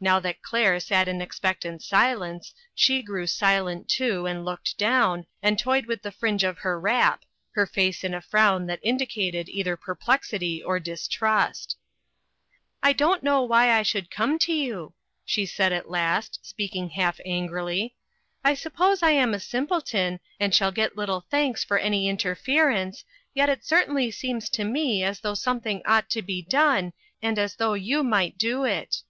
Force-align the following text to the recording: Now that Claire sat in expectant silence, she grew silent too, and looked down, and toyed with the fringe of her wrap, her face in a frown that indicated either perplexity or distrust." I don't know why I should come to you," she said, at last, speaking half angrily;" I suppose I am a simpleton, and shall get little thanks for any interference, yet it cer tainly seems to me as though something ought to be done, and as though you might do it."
Now 0.00 0.18
that 0.20 0.42
Claire 0.42 0.80
sat 0.80 1.06
in 1.06 1.22
expectant 1.22 1.80
silence, 1.82 2.52
she 2.74 3.02
grew 3.02 3.26
silent 3.26 3.88
too, 3.88 4.26
and 4.26 4.44
looked 4.44 4.76
down, 4.76 5.26
and 5.42 5.58
toyed 5.58 5.86
with 5.86 6.02
the 6.02 6.10
fringe 6.12 6.42
of 6.44 6.58
her 6.58 6.78
wrap, 6.78 7.24
her 7.52 7.66
face 7.66 8.02
in 8.04 8.12
a 8.12 8.20
frown 8.20 8.66
that 8.66 8.80
indicated 8.82 9.48
either 9.48 9.76
perplexity 9.78 10.62
or 10.62 10.78
distrust." 10.80 11.78
I 12.82 12.92
don't 12.92 13.22
know 13.22 13.42
why 13.44 13.70
I 13.70 13.82
should 13.82 14.10
come 14.10 14.38
to 14.40 14.52
you," 14.52 14.92
she 15.24 15.46
said, 15.46 15.72
at 15.72 15.88
last, 15.88 16.40
speaking 16.42 16.90
half 16.90 17.20
angrily;" 17.24 17.94
I 18.44 18.54
suppose 18.54 19.02
I 19.02 19.12
am 19.12 19.32
a 19.32 19.40
simpleton, 19.40 20.18
and 20.40 20.52
shall 20.52 20.72
get 20.72 20.96
little 20.98 21.24
thanks 21.30 21.64
for 21.64 21.78
any 21.78 22.08
interference, 22.08 23.04
yet 23.34 23.48
it 23.48 23.64
cer 23.64 23.84
tainly 23.86 24.12
seems 24.12 24.50
to 24.50 24.64
me 24.64 25.02
as 25.04 25.20
though 25.20 25.32
something 25.34 25.80
ought 25.86 26.10
to 26.10 26.22
be 26.22 26.42
done, 26.42 26.92
and 27.22 27.38
as 27.38 27.54
though 27.56 27.74
you 27.74 28.02
might 28.02 28.36
do 28.36 28.64
it." 28.64 29.02